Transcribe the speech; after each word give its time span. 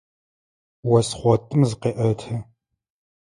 Ос 0.95 1.07
хъотым 1.17 1.61
зыкъеӏэты. 1.69 2.33